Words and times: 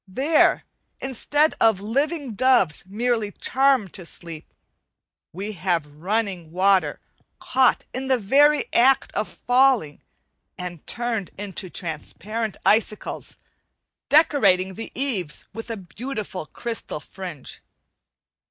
There, 0.07 0.63
instead 0.99 1.53
of 1.61 1.79
living 1.79 2.33
doves 2.33 2.87
merely 2.87 3.31
charmed 3.33 3.93
to 3.93 4.03
sleep, 4.07 4.51
we 5.31 5.51
have 5.51 5.97
running 6.01 6.49
water 6.49 6.99
caught 7.37 7.83
in 7.93 8.07
the 8.07 8.17
very 8.17 8.65
act 8.73 9.13
of 9.13 9.27
falling 9.27 10.01
and 10.57 10.87
turned 10.87 11.29
into 11.37 11.69
transparent 11.69 12.57
icicles, 12.65 13.37
decorating 14.09 14.73
the 14.73 14.91
eaves 14.95 15.47
with 15.53 15.69
a 15.69 15.77
beautiful 15.77 16.47
crystal 16.47 16.99
fringe. 16.99 17.61